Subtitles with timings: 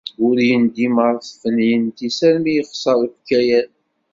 [0.25, 3.71] Ur yendim ɣef tfinyent-is armi yexser deg ukayad.